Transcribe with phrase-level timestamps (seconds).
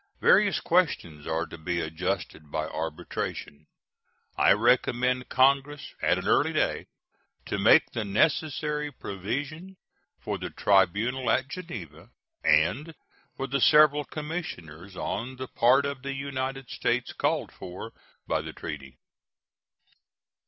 [0.19, 3.67] Various questions are to be adjusted by arbitration.
[4.35, 6.87] I recommend Congress at an early day
[7.45, 9.77] to make the necessary provision
[10.19, 12.09] for the tribunal at Geneva
[12.43, 12.95] and
[13.37, 17.93] for the several commissioners on the part of the United States called for
[18.25, 18.97] by the treaty.